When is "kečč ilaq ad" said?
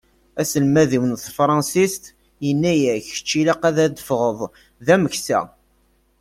3.07-3.77